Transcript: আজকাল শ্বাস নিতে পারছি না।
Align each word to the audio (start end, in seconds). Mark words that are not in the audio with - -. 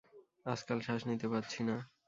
আজকাল 0.45 0.77
শ্বাস 0.85 1.01
নিতে 1.09 1.27
পারছি 1.33 1.59
না। 1.63 1.75